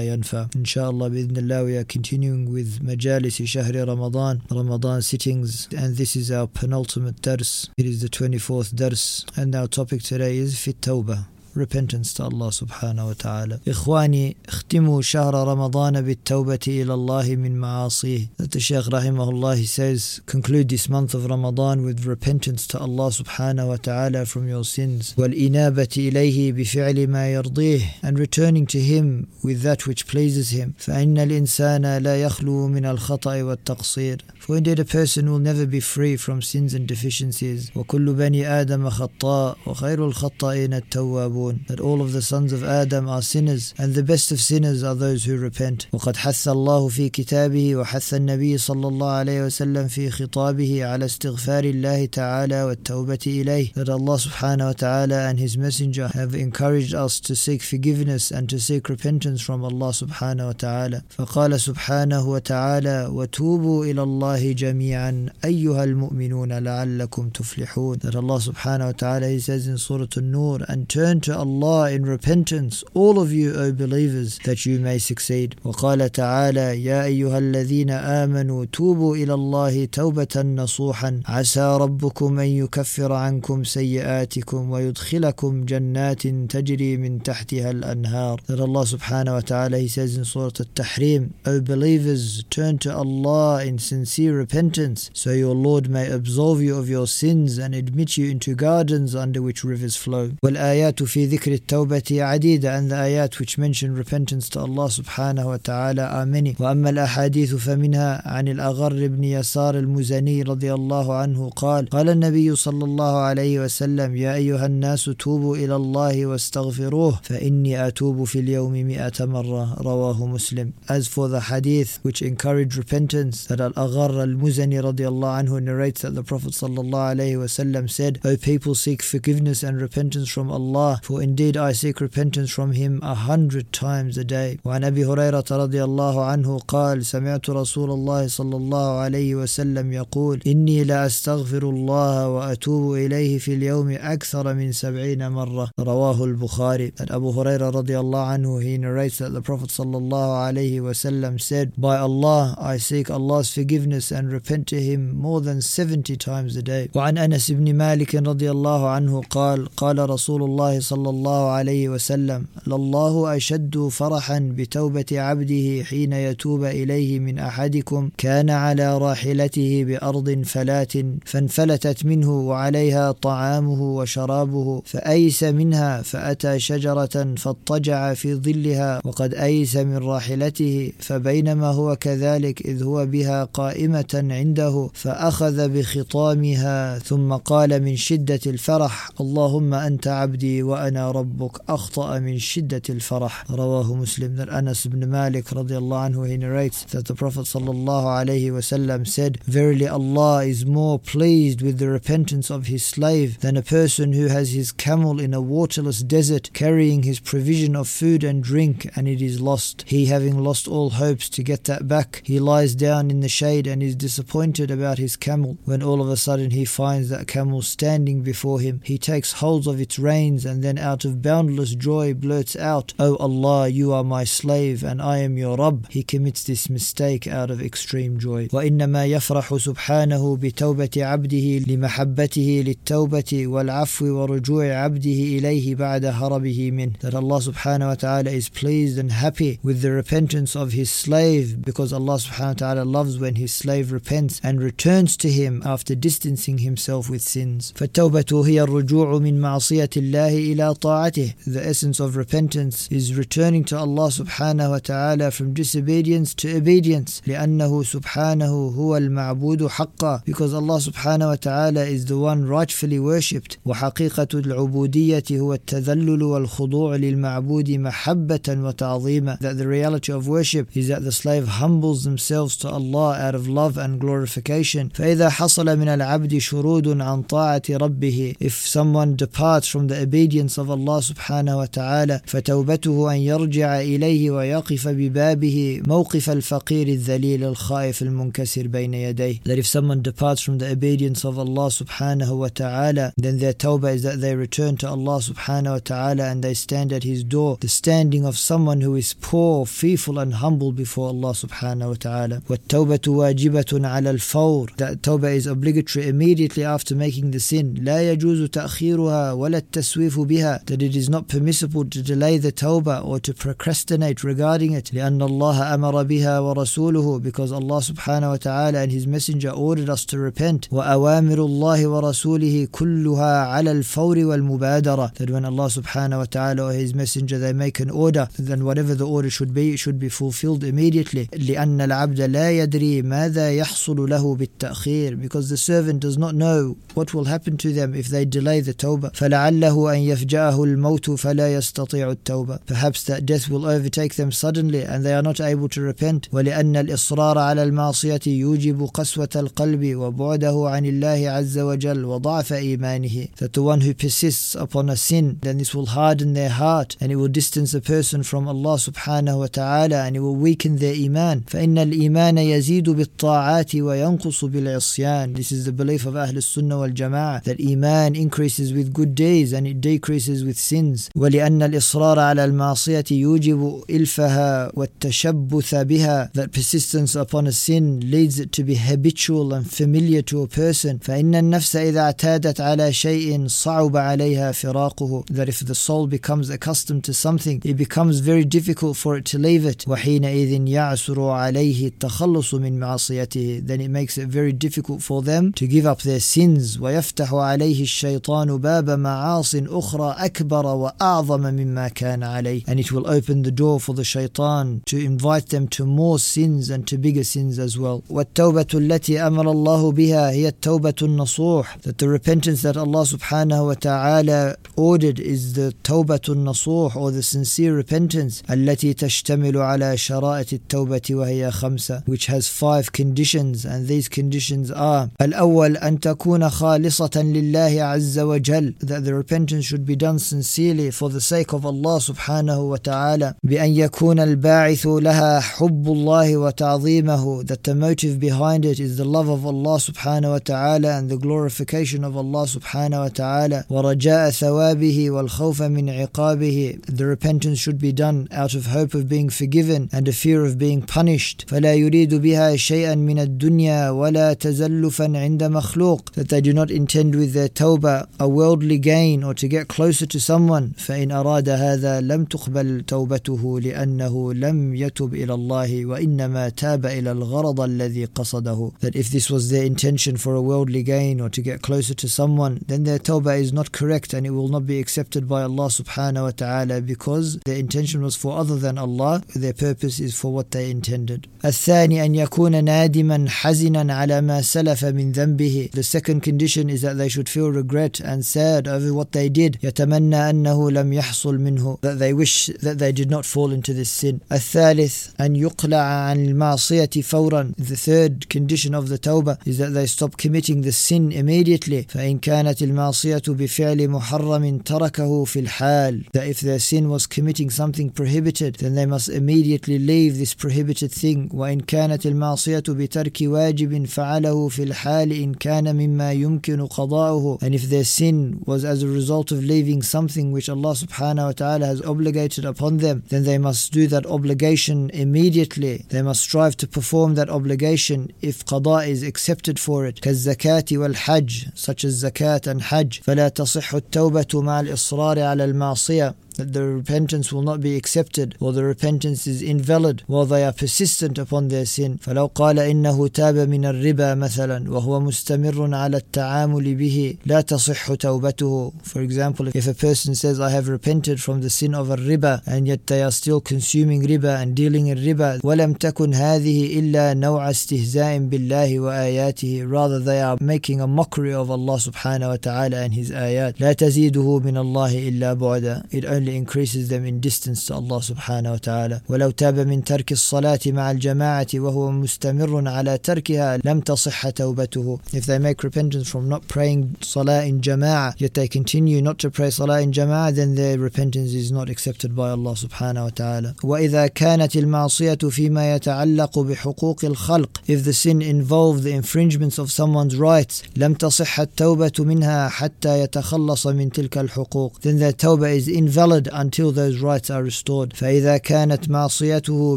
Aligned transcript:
ينفع 0.00 0.48
Inshallah 0.56 1.08
الله 1.10 1.64
we 1.64 1.76
are 1.76 1.84
continuing 1.84 2.50
with 2.52 2.80
majalis 2.82 3.42
شهر 3.42 3.86
Ramadan 3.86 4.42
Ramadan 4.50 5.02
sittings 5.02 5.68
and 5.76 5.96
this 5.96 6.16
is 6.16 6.30
our 6.30 6.46
penultimate 6.46 7.20
dars 7.22 7.70
it 7.76 7.86
is 7.86 8.00
the 8.02 8.08
24th 8.08 8.74
dars 8.74 9.26
and 9.36 9.54
our 9.54 9.66
topic 9.68 10.02
today 10.02 10.36
is 10.38 10.54
في 10.56 10.68
التوبة 10.68 11.18
repentance 11.55 12.13
to 12.13 12.23
Allah 12.23 12.49
subhanahu 12.49 13.07
wa 13.07 13.13
ta'ala. 13.13 13.59
إخواني 13.67 14.35
اختموا 14.47 15.01
شهر 15.01 15.47
رمضان 15.47 16.01
بالتوبة 16.01 16.59
إلى 16.67 16.93
الله 16.93 17.35
من 17.35 17.59
معاصيه. 17.59 18.29
That 18.37 18.51
the 18.51 18.59
Shaykh 18.59 18.85
rahimahullah 18.85 19.57
he 19.57 19.65
says 19.65 20.21
conclude 20.25 20.69
this 20.69 20.89
month 20.89 21.13
of 21.13 21.25
Ramadan 21.25 21.83
with 21.83 22.05
repentance 22.05 22.67
to 22.67 22.79
Allah 22.79 23.09
subhanahu 23.09 23.67
wa 23.67 23.75
ta'ala 23.75 24.25
from 24.25 24.47
your 24.47 24.63
sins. 24.63 25.13
والإنابة 25.17 25.89
إليه 25.97 26.53
بفعل 26.53 27.07
ما 27.07 27.33
يرضيه 27.33 27.81
and 28.03 28.17
returning 28.17 28.65
to 28.67 28.79
him 28.79 29.27
with 29.43 29.61
that 29.61 29.87
which 29.87 30.07
pleases 30.07 30.51
him. 30.51 30.75
فإن 30.79 31.17
الإنسان 31.17 31.97
لا 31.97 32.21
يخلو 32.21 32.67
من 32.67 32.85
الخطأ 32.85 33.43
والتقصير. 33.43 34.17
For 34.39 34.57
indeed 34.57 34.79
a 34.79 34.85
person 34.85 35.29
will 35.29 35.39
never 35.39 35.65
be 35.65 35.79
free 35.79 36.15
from 36.15 36.41
sins 36.41 36.73
and 36.73 36.87
deficiencies. 36.87 37.71
وكل 37.75 38.13
بني 38.13 38.47
آدم 38.61 38.89
خطاء 38.89 39.57
وخير 39.65 40.05
الخطائين 40.05 40.73
التوابون 40.73 41.40
that 41.40 41.80
all 41.80 42.00
of 42.02 42.12
the 42.12 42.22
sons 42.22 42.52
of 42.52 42.62
Adam 42.62 43.08
are 43.08 43.22
sinners 43.22 43.74
and 43.78 43.94
the 43.94 44.02
best 44.02 44.30
of 44.32 44.40
sinners 44.40 44.82
are 44.82 44.94
those 44.94 45.24
who 45.24 45.36
repent 45.36 45.86
وقد 45.92 46.16
حث 46.16 46.48
الله 46.48 46.88
في 46.88 47.08
كتابه 47.08 47.76
وحث 47.76 48.14
النبي 48.14 48.58
صلى 48.58 48.88
الله 48.88 49.10
عليه 49.10 49.44
وسلم 49.46 49.88
في 49.88 50.10
خطابه 50.10 50.84
على 50.84 51.04
استغفار 51.04 51.64
الله 51.64 52.06
تعالى 52.06 52.62
والتوبة 52.62 53.18
إليه 53.26 53.72
that 53.74 53.88
Allah 53.88 54.18
subhanahu 54.18 54.66
wa 54.66 54.72
ta'ala 54.72 55.28
and 55.28 55.38
his 55.38 55.56
messenger 55.56 56.08
have 56.08 56.34
encouraged 56.34 56.94
us 56.94 57.20
to 57.20 57.34
seek 57.34 57.62
forgiveness 57.62 58.30
and 58.30 58.48
to 58.50 58.58
seek 58.60 58.88
repentance 58.88 59.40
from 59.40 59.64
Allah 59.64 59.92
subhanahu 59.92 60.46
wa 60.46 60.52
ta'ala 60.52 61.02
فقال 61.18 61.60
سبحانه 61.60 62.28
وتعالى 62.28 63.06
وتوبوا 63.12 63.84
إلى 63.84 64.02
الله 64.02 64.52
جميعا 64.52 65.26
أيها 65.44 65.84
المؤمنون 65.84 66.52
لعلكم 66.52 67.28
تفلحون 67.28 67.98
that 68.00 68.14
Allah 68.14 68.38
subhanahu 68.38 68.86
wa 68.86 68.92
ta'ala 68.92 69.28
he 69.28 69.38
says 69.40 69.66
in 69.66 69.78
Surah 69.78 70.06
An-Nur 70.16 70.60
and 70.68 70.88
turn 70.88 71.20
to 71.20 71.29
to 71.30 71.38
Allah 71.38 71.90
in 71.92 72.04
repentance, 72.04 72.82
all 72.92 73.20
of 73.20 73.32
you, 73.32 73.54
O 73.54 73.72
believers, 73.72 74.38
that 74.44 74.66
you 74.66 74.80
may 74.80 74.98
succeed. 74.98 75.54
وقال 75.64 76.12
تعالى 76.12 76.84
يا 76.84 77.04
أيها 77.04 77.38
الذين 77.38 77.90
آمنوا 77.90 78.64
توبوا 78.72 79.16
إلى 79.16 79.34
الله 79.34 79.84
توبة 79.84 80.42
نصوحا 80.42 81.20
عسى 81.26 81.76
ربكم 81.80 82.40
أن 82.40 82.46
يكفر 82.46 83.12
عنكم 83.12 83.64
سيئاتكم 83.64 84.70
ويدخلكم 84.70 85.64
جنات 85.64 86.26
تجري 86.26 86.96
من 86.96 87.22
تحتها 87.22 87.70
الأنهار. 87.70 88.40
That 88.46 88.60
Allah 88.60 88.84
subhanahu 88.84 89.34
wa 89.34 89.40
ta'ala 89.40 89.78
he 89.78 89.88
says 89.88 90.16
in 90.16 90.24
Surah 90.24 90.46
At-Tahrim, 90.60 91.30
O 91.46 91.60
believers, 91.60 92.42
turn 92.50 92.78
to 92.78 92.94
Allah 92.94 93.64
in 93.64 93.78
sincere 93.78 94.36
repentance, 94.36 95.10
so 95.12 95.30
your 95.30 95.54
Lord 95.54 95.88
may 95.88 96.10
absolve 96.10 96.60
you 96.62 96.76
of 96.76 96.88
your 96.88 97.06
sins 97.06 97.58
and 97.58 97.74
admit 97.74 98.16
you 98.16 98.30
into 98.30 98.54
gardens 98.54 99.14
under 99.14 99.40
which 99.40 99.62
rivers 99.62 99.96
flow. 99.96 100.32
والآيات 100.42 101.02
في 101.02 101.19
في 101.20 101.26
ذكر 101.26 101.52
التوبة 101.52 102.02
عديدة 102.10 102.78
and 102.78 102.90
the 102.90 102.94
آيات 102.94 103.34
which 103.34 103.58
mention 103.58 103.94
repentance 103.94 104.48
to 104.48 104.60
Allah 104.60 104.88
subhanahu 104.88 105.46
wa 105.46 105.56
ta'ala 105.56 106.04
are 106.04 106.26
many 106.26 106.54
وأما 106.58 106.90
الأحاديث 106.90 107.54
فمنها 107.54 108.22
عن 108.28 108.48
الأغر 108.48 109.06
بن 109.06 109.24
يسار 109.24 109.78
المزني 109.78 110.42
رضي 110.42 110.74
الله 110.74 111.14
عنه 111.14 111.50
قال 111.50 111.86
قال 111.88 112.08
النبي 112.08 112.56
صلى 112.56 112.84
الله 112.84 113.16
عليه 113.16 113.60
وسلم 113.60 114.16
يا 114.16 114.34
أيها 114.34 114.66
الناس 114.66 115.04
توبوا 115.04 115.56
إلى 115.56 115.76
الله 115.76 116.26
واستغفروه 116.26 117.20
فإني 117.22 117.86
أتوب 117.86 118.24
في 118.24 118.38
اليوم 118.38 118.72
مئة 118.72 119.24
مرة 119.24 119.74
رواه 119.82 120.26
مسلم 120.26 120.72
As 120.88 121.06
for 121.08 121.28
the 121.28 121.40
hadith 121.40 121.98
which 122.02 122.22
encourage 122.22 122.76
repentance 122.76 123.46
that 123.46 123.60
Al-Aghar 123.60 124.10
al-Muzani 124.22 124.80
رضي 124.80 125.08
الله 125.08 125.28
عنه 125.28 125.60
narrates 125.60 126.02
that 126.02 126.14
the 126.14 126.22
Prophet 126.22 126.52
صلى 126.52 126.80
الله 126.80 126.98
عليه 127.00 127.36
وسلم 127.36 127.88
said 127.88 128.20
O 128.24 128.36
people 128.36 128.74
seek 128.74 129.02
forgiveness 129.02 129.62
and 129.62 129.80
repentance 129.80 130.28
from 130.28 130.50
Allah 130.50 131.00
For 131.10 131.18
indeed 131.22 131.56
I 131.56 131.72
seek 131.72 132.00
repentance 132.00 132.50
from 132.56 132.70
him 132.72 132.92
a 133.02 133.14
hundred 133.30 133.66
times 133.72 134.14
a 134.18 134.24
day. 134.24 134.58
وعن 134.64 134.84
أبي 134.84 135.04
هريرة 135.04 135.44
رضي 135.50 135.84
الله 135.84 136.24
عنه 136.24 136.58
قال 136.58 137.06
سمعت 137.06 137.50
رسول 137.50 137.90
الله 137.90 138.26
صلى 138.26 138.56
الله 138.56 138.88
عليه 138.98 139.34
وسلم 139.34 139.92
يقول 139.92 140.42
إني 140.46 140.84
لا 140.84 141.06
أستغفر 141.06 141.62
الله 141.70 142.28
وأتوب 142.28 142.94
إليه 142.94 143.38
في 143.38 143.54
اليوم 143.54 143.90
أكثر 143.90 144.54
من 144.54 144.72
سبعين 144.72 145.28
مرة 145.30 145.70
رواه 145.80 146.24
البخاري 146.24 146.92
That 146.96 147.10
Abu 147.10 147.32
Huraira 147.32 147.70
رضي 147.74 147.98
الله 147.98 148.20
عنه 148.26 148.60
he 148.62 148.78
narrates 148.78 149.18
that 149.18 149.32
the 149.32 149.42
Prophet 149.42 149.70
صلى 149.70 149.96
الله 149.96 150.36
عليه 150.36 150.80
وسلم 150.80 151.38
said 151.40 151.72
By 151.76 151.96
Allah 151.96 152.54
I 152.58 152.76
seek 152.78 153.10
Allah's 153.10 153.52
forgiveness 153.52 154.10
and 154.10 154.32
repent 154.32 154.66
to 154.68 154.80
him 154.80 155.16
more 155.16 155.40
than 155.40 155.60
70 155.60 156.16
times 156.16 156.56
a 156.56 156.62
day 156.62 156.88
وعن 156.94 157.18
أنس 157.18 157.50
بن 157.50 157.74
مالك 157.74 158.14
رضي 158.14 158.50
الله 158.50 158.88
عنه 158.88 159.20
قال 159.30 159.68
قال 159.76 160.10
رسول 160.10 160.42
الله 160.42 160.80
صلى 160.80 160.99
الله 161.09 161.49
عليه 161.49 161.89
وسلم 161.89 162.45
لله 162.67 163.35
أشد 163.35 163.77
فرحا 163.77 164.39
بتوبة 164.57 165.05
عبده 165.11 165.83
حين 165.83 166.13
يتوب 166.13 166.63
إليه 166.63 167.19
من 167.19 167.39
أحدكم 167.39 168.09
كان 168.17 168.49
على 168.49 168.97
راحلته 168.97 169.83
بأرض 169.83 170.41
فلات 170.45 170.93
فانفلتت 171.25 172.05
منه 172.05 172.31
وعليها 172.39 173.11
طعامه 173.11 173.81
وشرابه 173.81 174.81
فأيس 174.85 175.43
منها 175.43 176.01
فأتى 176.01 176.59
شجرة 176.59 177.35
فاضطجع 177.37 178.13
في 178.13 178.35
ظلها 178.35 179.01
وقد 179.05 179.33
أيس 179.33 179.75
من 179.75 179.97
راحلته 179.97 180.91
فبينما 180.99 181.67
هو 181.67 181.95
كذلك 181.95 182.61
إذ 182.61 182.83
هو 182.83 183.05
بها 183.05 183.43
قائمة 183.43 184.25
عنده 184.29 184.89
فأخذ 184.93 185.69
بخطامها 185.69 186.99
ثم 186.99 187.33
قال 187.33 187.83
من 187.83 187.95
شدة 187.95 188.39
الفرح 188.45 189.09
اللهم 189.21 189.73
أنت 189.73 190.07
عبدي 190.07 190.63
وأنا 190.90 191.10
ربك 191.10 191.58
أخطأ 191.68 192.18
من 192.18 192.38
شدة 192.38 192.82
الفرح 192.90 193.50
رواه 193.50 193.94
مسلم 193.94 194.36
that 194.36 194.48
Anas 194.48 194.86
ibn 194.86 195.08
Malik 195.10 195.46
radiallahu 195.46 196.10
anhu 196.10 196.28
he 196.28 196.36
narrates 196.36 196.84
that 196.84 197.06
the 197.06 197.14
Prophet 197.14 197.46
sallallahu 197.46 198.26
alayhi 198.26 198.50
wasallam 198.50 199.06
said 199.06 199.38
Verily 199.44 199.86
Allah 199.86 200.44
is 200.44 200.66
more 200.66 200.98
pleased 200.98 201.62
with 201.62 201.78
the 201.78 201.88
repentance 201.88 202.50
of 202.50 202.66
his 202.66 202.84
slave 202.84 203.40
than 203.40 203.56
a 203.56 203.62
person 203.62 204.12
who 204.12 204.26
has 204.26 204.52
his 204.52 204.72
camel 204.72 205.20
in 205.20 205.32
a 205.32 205.40
waterless 205.40 206.00
desert 206.00 206.50
carrying 206.52 207.02
his 207.02 207.20
provision 207.20 207.76
of 207.76 207.88
food 207.88 208.24
and 208.24 208.42
drink 208.42 208.88
and 208.96 209.06
it 209.08 209.22
is 209.22 209.40
lost. 209.40 209.84
He 209.86 210.06
having 210.06 210.38
lost 210.42 210.66
all 210.68 210.90
hopes 210.90 211.28
to 211.30 211.42
get 211.42 211.64
that 211.64 211.86
back, 211.86 212.22
he 212.24 212.38
lies 212.40 212.74
down 212.74 213.10
in 213.10 213.20
the 213.20 213.28
shade 213.28 213.66
and 213.66 213.82
is 213.82 213.94
disappointed 213.96 214.70
about 214.70 214.98
his 214.98 215.16
camel 215.16 215.58
when 215.64 215.82
all 215.82 216.00
of 216.00 216.08
a 216.08 216.16
sudden 216.16 216.50
he 216.50 216.64
finds 216.64 217.08
that 217.08 217.28
camel 217.28 217.62
standing 217.62 218.22
before 218.22 218.60
him. 218.60 218.80
He 218.84 218.98
takes 218.98 219.34
hold 219.34 219.66
of 219.66 219.80
its 219.80 219.98
reins 219.98 220.44
and 220.44 220.62
then 220.62 220.78
out 220.80 221.04
of 221.04 221.20
boundless 221.22 221.74
joy 221.74 222.14
blurts 222.14 222.56
out, 222.56 222.94
O 222.98 223.12
oh 223.12 223.16
Allah, 223.16 223.68
you 223.68 223.92
are 223.92 224.04
my 224.04 224.24
slave 224.24 224.82
and 224.82 225.02
I 225.02 225.18
am 225.18 225.36
your 225.36 225.56
Rabb. 225.56 225.90
He 225.90 226.02
commits 226.02 226.44
this 226.44 226.70
mistake 226.70 227.26
out 227.26 227.50
of 227.50 227.60
extreme 227.60 228.18
joy. 228.18 228.48
وإنما 228.52 229.06
يفرح 229.06 229.56
سبحانه 229.56 230.36
بتوبة 230.36 230.90
عبده 230.96 231.58
لمحبته 231.58 232.62
للتوبة 232.66 233.46
والعفو 233.46 234.06
ورجوع 234.06 234.66
عبده 234.74 235.10
إليه 235.10 235.74
بعد 235.74 236.04
هربه 236.04 236.70
منه. 236.70 236.92
That 237.00 237.14
Allah 237.14 237.40
subhanahu 237.40 237.88
wa 237.88 237.94
ta'ala 237.94 238.30
is 238.30 238.48
pleased 238.48 238.98
and 238.98 239.10
happy 239.12 239.58
with 239.62 239.82
the 239.82 239.90
repentance 239.92 240.54
of 240.54 240.72
his 240.72 240.90
slave 240.90 241.62
because 241.62 241.92
Allah 241.92 242.16
subhanahu 242.18 242.60
wa 242.60 242.74
ta'ala 242.74 242.84
loves 242.84 243.18
when 243.18 243.34
his 243.34 243.52
slave 243.52 243.92
repents 243.92 244.40
and 244.42 244.62
returns 244.62 245.16
to 245.18 245.28
him 245.30 245.62
after 245.64 245.94
distancing 245.94 246.58
himself 246.58 247.10
with 247.10 247.22
sins. 247.22 247.72
فالتوبة 247.76 248.46
هي 248.46 248.60
الرجوع 248.62 249.18
من 249.18 249.40
معصية 249.40 249.90
الله 249.96 250.28
إلى 250.28 250.69
إلى 250.70 250.74
طاعته 250.74 251.34
The 251.46 251.66
essence 251.66 252.00
of 252.00 252.16
repentance 252.16 252.88
is 252.90 253.14
returning 253.14 253.64
to 253.64 253.76
Allah 253.78 254.08
subhanahu 254.10 254.70
wa 254.70 254.78
ta'ala 254.78 255.30
from 255.30 255.52
disobedience 255.54 256.34
to 256.34 256.56
obedience 256.56 257.22
لأنه 257.26 257.82
سبحانه 257.82 258.50
هو 258.76 258.96
المعبود 258.96 259.66
حقا 259.66 260.22
because 260.26 260.54
Allah 260.54 260.78
subhanahu 260.78 261.28
wa 261.28 261.36
ta'ala 261.36 261.84
is 261.84 262.06
the 262.06 262.18
one 262.18 262.46
rightfully 262.46 262.98
worshipped 262.98 263.58
وحقيقة 263.64 264.28
العبودية 264.34 265.24
هو 265.32 265.54
التذلل 265.54 266.22
والخضوع 266.22 266.96
للمعبود 266.96 267.70
محبة 267.70 268.48
وتعظيما 268.48 269.38
that 269.40 269.56
the 269.58 269.66
reality 269.66 270.12
of 270.12 270.28
worship 270.28 270.68
is 270.76 270.88
that 270.88 271.04
the 271.04 271.12
slave 271.12 271.46
humbles 271.48 272.04
themselves 272.04 272.56
to 272.56 272.68
Allah 272.68 273.16
out 273.18 273.34
of 273.34 273.48
love 273.48 273.76
and 273.76 274.00
glorification 274.00 274.90
فإذا 274.94 275.28
حصل 275.30 275.78
من 275.78 275.88
العبد 275.88 276.38
شرود 276.38 277.00
عن 277.00 277.22
طاعة 277.22 277.62
ربه 277.70 278.34
if 278.40 278.66
someone 278.66 279.16
departs 279.16 279.66
from 279.68 279.88
the 279.88 280.00
obedience 280.02 280.49
of 280.50 280.70
Allah 280.70 281.00
subhanahu 281.00 281.56
wa 281.56 281.66
ta'ala 281.66 282.20
فتوبته 282.26 283.12
أن 283.12 283.18
يرجع 283.18 283.80
إليه 283.80 284.30
ويقف 284.30 284.88
ببابه 284.88 285.82
موقف 285.86 286.30
الفقير 286.30 286.88
الذليل 286.88 287.44
الخائف 287.44 288.02
المنكسر 288.02 288.66
بين 288.66 288.94
يديه 288.94 289.40
that 289.44 289.58
if 289.58 289.66
someone 289.66 290.02
departs 290.02 290.40
from 290.42 290.58
the 290.58 290.70
obedience 290.70 291.24
of 291.24 291.38
Allah 291.38 291.68
subhanahu 291.70 292.38
wa 292.38 292.48
ta'ala 292.48 293.12
then 293.16 293.38
their 293.38 293.52
tawbah 293.52 293.94
is 293.94 294.02
that 294.02 294.20
they 294.20 294.34
return 294.34 294.76
to 294.76 294.88
Allah 294.88 295.20
subhanahu 295.20 295.72
wa 295.72 295.78
ta'ala 295.78 296.24
and 296.24 296.42
they 296.42 296.54
stand 296.54 296.92
at 296.92 297.04
his 297.04 297.22
door 297.24 297.56
the 297.60 297.68
standing 297.68 298.24
of 298.26 298.36
someone 298.36 298.80
who 298.80 298.94
is 298.96 299.14
poor 299.14 299.64
fearful 299.66 300.18
and 300.18 300.34
humble 300.34 300.72
before 300.72 301.08
Allah 301.08 301.32
subhanahu 301.34 301.88
wa 301.88 301.94
ta'ala 301.94 302.42
والتوبة 302.48 303.06
واجبة 303.08 303.72
على 303.88 304.10
الفور 304.10 304.76
that 304.76 305.02
tawbah 305.02 305.34
is 305.34 305.46
obligatory 305.46 306.08
immediately 306.08 306.64
after 306.64 306.94
making 306.94 307.30
the 307.30 307.40
sin 307.40 307.74
لا 307.76 308.12
يجوز 308.12 308.48
تأخيرها 308.50 309.32
ولا 309.32 309.58
التسويف 309.58 310.20
بها 310.20 310.39
that 310.40 310.82
it 310.82 310.96
is 310.96 311.08
not 311.10 311.28
permissible 311.28 311.84
to 311.84 312.00
delay 312.02 312.38
the 312.38 312.52
tawbah 312.52 313.04
or 313.04 313.20
to 313.20 313.34
procrastinate 313.34 314.24
regarding 314.24 314.72
it 314.72 314.90
لأن 314.94 315.22
الله 315.22 315.74
أمر 315.74 316.02
بها 316.02 316.38
ورسوله 316.40 317.22
because 317.22 317.52
Allah 317.52 317.80
subhanahu 317.80 318.30
wa 318.30 318.36
ta'ala 318.36 318.78
and 318.78 318.92
his 318.92 319.06
messenger 319.06 319.50
ordered 319.50 319.90
us 319.90 320.04
to 320.06 320.18
repent 320.18 320.68
وأوامر 320.70 321.44
الله 321.44 321.86
ورسوله 321.86 322.68
كلها 322.72 323.46
على 323.46 323.72
الفور 323.72 324.18
والمبادرة 324.24 325.12
that 325.16 325.30
when 325.30 325.44
Allah 325.44 325.66
subhanahu 325.68 326.18
wa 326.18 326.24
ta'ala 326.24 326.62
or 326.70 326.72
his 326.72 326.94
messenger 326.94 327.38
they 327.38 327.52
make 327.52 327.80
an 327.80 327.90
order 327.90 328.28
then 328.38 328.64
whatever 328.64 328.94
the 328.94 329.06
order 329.06 329.28
should 329.30 329.52
be 329.52 329.72
it 329.74 329.78
should 329.78 329.98
be 329.98 330.08
fulfilled 330.08 330.64
immediately 330.64 331.28
لأن 331.32 331.80
العبد 331.80 332.20
لا 332.20 332.50
يدري 332.50 333.02
ماذا 333.02 333.52
يحصل 333.52 334.08
له 334.10 334.34
بالتأخير 334.36 335.16
because 335.20 335.50
the 335.50 335.56
servant 335.56 336.00
does 336.00 336.16
not 336.16 336.34
know 336.34 336.76
what 336.94 337.12
will 337.12 337.24
happen 337.24 337.56
to 337.56 337.72
them 337.72 337.94
if 337.94 338.06
they 338.08 338.24
delay 338.24 338.60
the 338.60 338.72
tawbah 338.74 339.10
فلعله 339.14 339.92
أن 339.92 339.98
يفجأه 340.31 340.63
الموت 340.63 341.11
فلا 341.11 341.53
يستطيع 341.55 342.11
التوبة 342.11 342.59
perhaps 342.65 343.03
that 343.03 343.25
death 343.25 343.49
will 343.49 343.65
overtake 343.65 344.15
them 344.15 344.31
suddenly 344.31 344.81
and 344.81 345.03
they 345.03 345.13
are 345.13 345.21
not 345.21 345.41
able 345.41 345.67
to 345.67 345.81
repent 345.81 346.29
ولأن 346.31 346.75
الإصرار 346.75 347.37
على 347.37 347.63
المعصية 347.63 348.19
يوجب 348.27 348.89
قسوة 348.93 349.29
القلب 349.35 349.95
وبعده 349.95 350.69
عن 350.69 350.85
الله 350.85 351.29
عز 351.29 351.59
وجل 351.59 352.05
وضعف 352.05 352.53
إيمانه 352.53 353.27
that 353.41 353.53
the 353.53 353.61
one 353.61 353.81
who 353.81 353.93
persists 353.93 354.55
upon 354.55 354.89
a 354.89 354.95
sin 354.95 355.37
then 355.41 355.57
this 355.57 355.75
will 355.75 355.87
harden 355.87 356.33
their 356.33 356.49
heart 356.49 356.95
and 357.01 357.11
it 357.11 357.17
will 357.17 357.27
distance 357.27 357.73
a 357.73 357.81
person 357.81 358.23
from 358.23 358.47
Allah 358.47 358.77
subhanahu 358.77 359.39
wa 359.39 359.47
ta'ala 359.47 360.05
and 360.05 360.15
it 360.15 360.19
will 360.21 360.35
weaken 360.35 360.77
their 360.77 360.95
iman 360.95 361.43
فإن 361.47 361.77
الإيمان 361.77 362.37
يزيد 362.37 362.89
بالطاعات 362.89 363.75
وينقص 363.75 364.45
بالعصيان 364.45 365.35
this 365.35 365.51
is 365.51 365.65
the 365.65 365.73
belief 365.73 366.05
of 366.05 366.15
Sunnah 366.43 366.77
wal 366.77 366.89
Jama'ah 366.89 367.43
that 367.43 367.59
iman 367.59 368.15
increases 368.15 368.71
with 368.73 368.93
good 368.93 369.13
deeds 369.13 369.51
and 369.53 369.67
it 369.67 369.81
decreases 369.81 370.20
with 370.44 370.58
sins 370.58 371.08
ولأن 371.16 371.62
الإصرار 371.62 372.18
على 372.18 372.44
المعصية 372.44 373.04
يوجب 373.10 373.82
إلفها 373.90 374.72
والتشبث 374.74 375.74
بها 375.74 376.30
that 376.34 376.52
persistence 376.52 377.14
upon 377.14 377.46
a 377.46 377.52
sin 377.52 378.00
leads 378.10 378.38
it 378.40 378.52
to 378.52 378.62
be 378.64 378.74
habitual 378.74 379.52
and 379.54 379.70
familiar 379.70 380.22
to 380.22 380.42
a 380.42 380.46
person 380.48 380.98
فإن 381.00 381.34
النفس 381.34 381.76
إذا 381.76 382.00
اعتادت 382.00 382.60
على 382.60 382.92
شيء 382.92 383.46
صعب 383.48 383.96
عليها 383.96 384.52
فراقه 384.52 385.24
that 385.32 385.48
if 385.48 385.60
the 385.60 385.74
soul 385.74 386.06
becomes 386.06 386.50
accustomed 386.50 387.04
to 387.04 387.12
something 387.14 387.60
it 387.64 387.76
becomes 387.76 388.20
very 388.20 388.44
difficult 388.44 388.96
for 388.96 389.16
it 389.16 389.24
to 389.24 389.38
leave 389.38 389.64
it 389.66 389.84
وحينئذ 389.88 390.68
يعسر 390.68 391.20
عليه 391.20 391.86
التخلص 391.86 392.54
من 392.54 392.80
معصيته 392.80 393.62
then 393.66 393.80
it 393.80 393.90
makes 393.90 394.18
it 394.18 394.28
very 394.28 394.52
difficult 394.52 395.02
for 395.02 395.22
them 395.22 395.52
to 395.52 395.66
give 395.66 395.86
up 395.86 396.02
their 396.02 396.20
sins 396.20 396.78
ويفتح 396.80 397.34
عليه 397.34 397.82
الشيطان 397.82 398.56
باب 398.56 398.90
معاص 398.90 399.54
أخرى 399.54 400.09
أكبر 400.10 400.66
وأعظم 400.66 401.40
مما 401.40 401.88
كان 401.88 402.22
عليه 402.22 402.62
and 402.66 402.80
it 402.80 402.92
will 402.92 403.06
open 403.06 403.42
the 403.42 403.50
door 403.50 403.80
for 403.80 403.94
the 403.94 404.04
shaitan 404.04 404.82
to 404.86 404.96
invite 404.98 405.48
them 405.48 405.68
to 405.68 405.84
more 405.86 406.18
sins 406.18 406.70
and 406.70 406.86
to 406.86 406.96
bigger 406.98 407.24
sins 407.24 407.58
as 407.58 407.78
well 407.78 408.02
والتوبة 408.10 408.66
التي 408.74 409.20
أمر 409.26 409.50
الله 409.50 409.92
بها 409.92 410.30
هي 410.30 410.48
التوبة 410.48 410.94
النصوح 411.02 411.78
that 411.82 411.98
the 411.98 412.08
repentance 412.08 412.62
that 412.62 412.76
Allah 412.76 413.04
subhanahu 413.04 413.66
wa 413.66 413.74
ta'ala 413.74 414.56
ordered 414.76 415.18
is 415.18 415.54
the 415.54 415.72
توبة 415.84 416.20
النصوح 416.28 416.96
or 416.96 417.10
the 417.10 417.22
sincere 417.22 417.74
repentance 417.74 418.42
التي 418.50 418.94
تشتمل 418.94 419.56
على 419.56 419.96
شرائط 419.96 420.52
التوبة 420.52 421.02
وهي 421.10 421.50
خمسة 421.50 422.02
which 422.06 422.26
has 422.26 422.48
five 422.48 422.92
conditions 422.92 423.64
and 423.64 423.86
these 423.88 424.08
conditions 424.08 424.70
are 424.70 425.08
الأول 425.20 425.76
أن 425.76 426.00
تكون 426.00 426.48
خالصة 426.50 427.10
لله 427.16 427.82
عز 427.82 428.18
وجل 428.18 428.74
that 428.82 429.04
the 429.04 429.14
repentance 429.14 429.64
should 429.64 429.84
be 429.86 429.96
done 430.00 430.18
sincerely 430.18 430.90
for 430.90 431.10
the 431.10 431.20
sake 431.20 431.52
of 431.52 431.64
Allah 431.66 431.98
subhanahu 432.00 432.68
wa 432.70 432.76
ta'ala 432.76 433.34
بأن 433.44 433.70
يكون 433.76 434.20
الباعث 434.20 434.86
لها 434.86 435.40
حب 435.40 435.88
الله 435.88 436.36
وتعظيمه 436.36 437.46
that 437.46 437.64
the 437.64 437.74
motive 437.74 438.20
behind 438.20 438.64
it 438.64 438.78
is 438.80 438.96
the 438.96 439.04
love 439.04 439.28
of 439.28 439.44
Allah 439.46 439.78
subhanahu 439.78 440.30
wa 440.30 440.38
ta'ala 440.38 440.98
and 440.98 441.10
the 441.10 441.16
glorification 441.16 442.04
of 442.04 442.16
Allah 442.16 442.46
subhanahu 442.46 443.00
wa 443.00 443.08
ta'ala 443.08 443.64
ورجاء 443.70 444.30
ثوابه 444.30 445.10
والخوف 445.10 445.62
من 445.62 445.90
عقابه 445.90 446.78
the 446.88 447.06
repentance 447.06 447.58
should 447.58 447.78
be 447.78 447.92
done 447.92 448.28
out 448.30 448.54
of 448.54 448.66
hope 448.66 448.94
of 448.94 449.08
being 449.08 449.28
forgiven 449.30 449.88
and 449.92 450.08
a 450.08 450.12
fear 450.12 450.44
of 450.44 450.58
being 450.58 450.82
punished 450.82 451.44
فلا 451.48 451.74
يريد 451.74 452.14
بها 452.14 452.56
شيئا 452.56 452.94
من 452.94 453.18
الدنيا 453.18 453.90
ولا 453.90 454.32
تزلفا 454.32 455.04
عند 455.18 455.44
مخلوق 455.44 456.10
that 456.14 456.28
they 456.28 456.40
do 456.40 456.52
not 456.52 456.70
intend 456.70 457.14
with 457.14 457.32
their 457.32 457.48
tawbah 457.48 458.06
a 458.20 458.28
worldly 458.28 458.78
gain 458.78 459.22
or 459.24 459.34
to 459.34 459.48
get 459.48 459.68
closer 459.90 460.06
to 460.06 460.18
someone 460.20 460.72
فإن 460.78 461.12
أراد 461.12 461.48
هذا 461.48 462.00
لم 462.00 462.24
تقبل 462.24 462.82
توبته 462.86 463.60
لأنه 463.60 464.34
لم 464.34 464.74
يتب 464.74 465.14
إلى 465.14 465.34
الله 465.34 465.86
وإنما 465.86 466.48
تاب 466.48 466.86
إلى 466.86 467.12
الغرض 467.12 467.60
الذي 467.60 468.04
قصده 468.04 468.72
that 468.80 468.96
if 468.96 469.10
this 469.10 469.30
was 469.30 469.50
their 469.50 469.64
intention 469.64 470.16
for 470.16 470.34
a 470.34 470.42
worldly 470.42 470.82
gain 470.82 471.20
or 471.20 471.28
to 471.28 471.42
get 471.42 471.62
closer 471.62 471.94
to 471.94 472.08
someone 472.08 472.60
then 472.66 472.84
their 472.84 472.98
tawbah 472.98 473.38
is 473.40 473.52
not 473.52 473.72
correct 473.72 474.12
and 474.14 474.26
it 474.26 474.30
will 474.30 474.48
not 474.48 474.66
be 474.66 474.78
accepted 474.80 475.28
by 475.28 475.42
Allah 475.42 475.68
subhanahu 475.68 476.22
wa 476.22 476.30
ta'ala 476.30 476.80
because 476.80 477.38
their 477.44 477.56
intention 477.58 478.02
was 478.02 478.16
for 478.16 478.36
other 478.38 478.56
than 478.56 478.78
Allah 478.78 479.22
their 479.34 479.52
purpose 479.52 480.00
is 480.00 480.14
for 480.18 480.32
what 480.32 480.50
they 480.50 480.70
intended 480.70 481.26
الثاني 481.44 482.04
أن 482.04 482.14
يكون 482.14 482.64
نادما 482.64 483.24
حزنا 483.28 483.94
على 483.94 484.20
ما 484.20 484.42
سلف 484.42 484.84
من 484.84 485.12
ذنبه 485.12 485.70
the 485.72 485.82
second 485.82 486.20
condition 486.22 486.68
is 486.70 486.82
that 486.82 486.96
they 486.98 487.08
should 487.08 487.28
feel 487.28 487.50
regret 487.50 488.00
and 488.00 488.24
sad 488.24 488.66
over 488.68 488.92
what 488.92 489.12
they 489.12 489.28
did 489.28 489.58
يتمنى 489.80 490.30
أنه 490.30 490.70
لم 490.70 490.92
يحصل 490.92 491.38
منه 491.38 491.78
that 491.82 491.98
they 491.98 492.12
wish 492.12 492.46
that 492.62 492.78
they 492.78 492.92
did 492.92 493.10
not 493.10 493.24
fall 493.24 493.50
into 493.52 493.72
this 493.72 493.90
sin 493.90 494.18
الثالث 494.32 495.08
أن 495.20 495.36
يقلع 495.36 495.82
عن 495.82 496.26
المعصية 496.26 496.90
فورا 497.02 497.52
the 497.58 497.76
third 497.76 498.28
condition 498.28 498.74
of 498.74 498.88
the 498.88 498.98
tawbah 498.98 499.38
is 499.46 499.58
that 499.58 499.72
they 499.74 499.86
stop 499.86 500.16
committing 500.16 500.62
the 500.62 500.72
sin 500.72 501.12
immediately 501.12 501.86
فإن 501.88 502.18
كانت 502.18 502.62
المعصية 502.62 503.22
بفعل 503.28 503.88
محرم 503.88 504.58
تركه 504.58 505.24
في 505.24 505.40
الحال 505.40 506.02
that 506.16 506.26
if 506.26 506.40
their 506.40 506.58
sin 506.58 506.88
was 506.90 507.06
committing 507.06 507.50
something 507.50 507.90
prohibited 507.90 508.54
then 508.56 508.74
they 508.74 508.86
must 508.86 509.08
immediately 509.08 509.78
leave 509.78 510.18
this 510.18 510.34
prohibited 510.34 510.90
thing 510.92 511.28
وإن 511.34 511.60
كانت 511.60 512.06
المعصية 512.06 512.62
بترك 512.68 513.18
واجب 513.22 513.86
فعله 513.86 514.48
في 514.48 514.62
الحال 514.62 515.12
إن 515.12 515.34
كان 515.34 515.76
مما 515.76 516.12
يمكن 516.12 516.66
قضاؤه 516.66 517.38
and 517.42 517.54
if 517.54 517.62
their 517.70 517.84
sin 517.84 518.40
was 518.46 518.64
as 518.64 518.82
a 518.82 518.86
result 518.86 519.32
of 519.32 519.38
leaving 519.44 519.59
something 519.82 520.32
which 520.32 520.48
Allah 520.48 520.74
subhanahu 520.74 521.26
wa 521.26 521.32
ta'ala 521.32 521.66
has 521.66 521.82
obligated 521.82 522.44
upon 522.44 522.78
them 522.78 523.02
then 523.08 523.24
they 523.24 523.38
must 523.38 523.72
do 523.72 523.86
that 523.88 524.06
obligation 524.06 524.90
immediately 524.90 525.84
they 525.88 526.02
must 526.02 526.22
strive 526.22 526.56
to 526.56 526.66
perform 526.66 527.14
that 527.14 527.30
obligation 527.30 528.10
if 528.20 528.44
qada 528.44 528.86
is 528.86 529.02
accepted 529.02 529.58
for 529.58 529.86
it 529.86 530.00
كالزكاة 530.00 530.64
والحج 530.72 531.46
such 531.54 531.84
as 531.84 532.02
zakat 532.04 532.46
and 532.46 532.62
hajj 532.62 533.00
فلا 533.02 533.28
تصح 533.28 533.74
التوبة 533.74 534.42
مع 534.42 534.60
الإصرار 534.60 535.20
على 535.20 535.44
المعصية 535.44 536.14
that 536.36 536.52
the 536.52 536.64
repentance 536.64 537.32
will 537.32 537.42
not 537.42 537.60
be 537.60 537.76
accepted 537.76 538.36
or 538.40 538.52
the 538.52 538.64
repentance 538.64 539.26
is 539.26 539.40
invalid 539.42 540.02
while 540.06 540.26
they 540.26 540.44
are 540.44 540.52
persistent 540.52 541.18
upon 541.18 541.48
their 541.48 541.64
sin 541.66 541.98
فلو 541.98 542.26
قال 542.34 542.58
إنه 542.58 543.08
تاب 543.08 543.36
من 543.48 543.64
الربا 543.64 544.14
مثلا 544.14 544.70
وهو 544.70 545.00
مستمر 545.00 545.74
على 545.74 545.96
التعامل 545.96 546.74
به 546.74 547.14
لا 547.26 547.40
تصح 547.40 547.94
توبته 547.94 548.72
For 548.82 549.00
example, 549.00 549.48
if 549.54 549.66
a 549.66 549.74
person 549.74 550.14
says, 550.14 550.40
I 550.40 550.50
have 550.50 550.68
repented 550.68 551.20
from 551.22 551.40
the 551.40 551.50
sin 551.50 551.74
of 551.74 551.90
a 551.90 551.96
riba 551.96 552.42
and 552.46 552.66
yet 552.68 552.86
they 552.86 553.02
are 553.02 553.10
still 553.10 553.40
consuming 553.40 554.02
riba 554.02 554.40
and 554.42 554.54
dealing 554.54 554.86
in 554.88 554.98
riba 554.98 555.40
ولم 555.44 555.72
تكن 555.72 556.14
هذه 556.14 556.78
إلا 556.78 557.14
نوع 557.14 557.50
استهزاء 557.50 558.18
بالله 558.18 558.80
وآياته 558.80 559.66
Rather 559.66 559.98
they 559.98 560.20
are 560.20 560.36
making 560.40 560.80
a 560.80 560.86
mockery 560.86 561.32
of 561.32 561.50
Allah 561.50 561.78
subhanahu 561.78 562.28
wa 562.28 562.36
ta'ala 562.36 562.76
and 562.76 562.94
his 562.94 563.10
ayat 563.10 563.54
لا 563.60 563.72
تزيده 563.72 564.38
من 564.38 564.56
الله 564.56 565.08
إلا 565.08 565.32
بعدا 565.34 565.82
It 565.92 566.04
only 566.04 566.19
increases 566.20 566.88
them 566.88 567.04
in 567.04 567.20
distance 567.20 567.66
to 567.66 567.74
Allah 567.74 568.00
subhanahu 568.00 568.52
wa 568.52 568.58
ta'ala 568.58 569.00
ولو 569.08 569.30
تاب 569.30 569.58
من 569.58 569.84
ترك 569.84 570.12
الصلاة 570.12 570.60
مع 570.66 570.90
الجماعة 570.90 571.46
وهو 571.54 571.90
مستمر 571.90 572.68
على 572.68 572.98
تركها 572.98 573.58
لم 573.64 573.80
تصح 573.80 574.30
توبته 574.30 574.98
If 575.12 575.26
they 575.26 575.38
make 575.38 575.62
repentance 575.62 576.08
from 576.08 576.28
not 576.28 576.48
praying 576.48 576.96
salah 577.00 577.44
in 577.44 577.60
jama'ah 577.60 578.14
yet 578.18 578.34
they 578.34 578.48
continue 578.48 579.00
not 579.02 579.18
to 579.18 579.30
pray 579.30 579.50
salah 579.50 579.80
in 579.80 579.92
jama'ah 579.92 580.34
then 580.34 580.54
their 580.54 580.78
repentance 580.78 581.32
is 581.34 581.50
not 581.52 581.68
accepted 581.70 582.14
by 582.14 582.30
Allah 582.30 582.54
subhanahu 582.54 583.04
wa 583.04 583.10
ta'ala 583.10 583.54
وإذا 583.62 584.06
كانت 584.06 584.56
المعصية 584.56 585.18
فيما 585.30 585.74
يتعلق 585.74 586.38
بحقوق 586.38 587.04
الخلق 587.04 587.50
If 587.66 587.84
the 587.84 587.92
sin 587.92 588.22
involved 588.22 588.82
the 588.82 588.92
infringements 588.92 589.58
of 589.58 589.70
someone's 589.70 590.16
rights 590.16 590.62
لم 590.76 590.94
تصح 590.94 591.40
التوبة 591.40 591.92
منها 591.98 592.48
حتى 592.48 593.00
يتخلص 593.00 593.66
من 593.66 593.90
تلك 593.92 594.18
الحقوق 594.18 594.72
then 594.82 594.98
their 594.98 595.12
tawbah 595.12 595.56
is 595.56 595.68
invalid 595.68 596.09
until 596.32 596.72
those 596.72 596.98
rights 596.98 597.30
are 597.30 597.42
restored 597.42 597.92
فإذا 597.96 598.36
كانت 598.36 598.90
معصيته 598.90 599.76